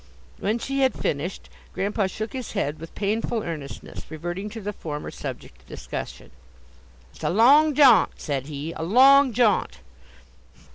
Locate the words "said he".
8.17-8.71